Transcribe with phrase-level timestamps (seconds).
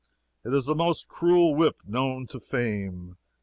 [0.43, 3.17] It is the most cruel whip known to fame.